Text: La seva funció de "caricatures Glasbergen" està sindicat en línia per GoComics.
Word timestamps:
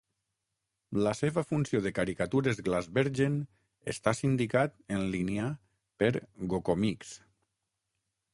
La 1.07 1.11
seva 1.17 1.43
funció 1.49 1.81
de 1.87 1.91
"caricatures 1.97 2.61
Glasbergen" 2.69 3.35
està 3.93 4.15
sindicat 4.21 4.75
en 4.97 5.07
línia 5.17 5.51
per 6.05 6.11
GoComics. 6.55 7.15